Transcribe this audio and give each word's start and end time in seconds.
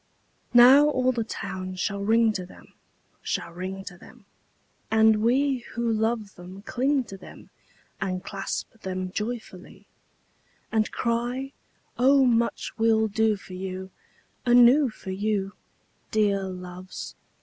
II 0.01 0.49
Now 0.57 0.85
all 0.89 1.11
the 1.11 1.23
town 1.23 1.75
shall 1.75 2.03
ring 2.03 2.33
to 2.33 2.43
them, 2.43 2.73
Shall 3.21 3.51
ring 3.51 3.83
to 3.83 3.99
them, 3.99 4.25
And 4.89 5.21
we 5.21 5.59
who 5.75 5.93
love 5.93 6.33
them 6.33 6.63
cling 6.63 7.03
to 7.03 7.17
them 7.17 7.51
And 8.01 8.23
clasp 8.23 8.79
them 8.81 9.11
joyfully; 9.11 9.85
And 10.71 10.91
cry, 10.91 11.51
"O 11.99 12.25
much 12.25 12.71
we'll 12.79 13.09
do 13.09 13.35
for 13.35 13.53
you 13.53 13.91
Anew 14.43 14.89
for 14.89 15.11
you, 15.11 15.53
Dear 16.09 16.45
Loves! 16.45 17.13